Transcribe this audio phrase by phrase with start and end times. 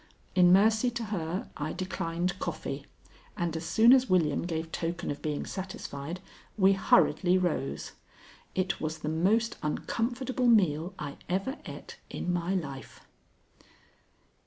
[0.33, 2.87] In mercy to her I declined coffee,
[3.37, 6.21] and as soon as William gave token of being satisfied,
[6.57, 7.91] we hurriedly rose.
[8.55, 13.01] It was the most uncomfortable meal I ever ate in my life.